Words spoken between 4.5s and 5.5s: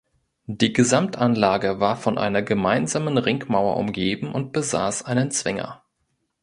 besaß einen